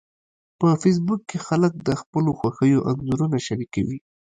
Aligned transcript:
په 0.59 0.67
فېسبوک 0.81 1.21
کې 1.29 1.37
خلک 1.47 1.73
د 1.87 1.89
خپلو 2.01 2.29
خوښیو 2.39 2.85
انځورونه 2.89 3.37
شریکوي 3.47 3.99